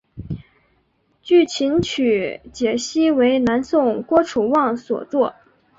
[1.21, 5.35] 据琴曲解析为南宋郭楚望所作。